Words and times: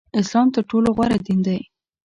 اسلام 0.21 0.47
تر 0.55 0.61
ټولو 0.69 0.87
غوره 0.95 1.17
دین 1.25 1.39
دی 1.47 1.59